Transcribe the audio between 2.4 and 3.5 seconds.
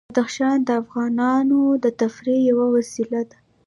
یوه وسیله ده.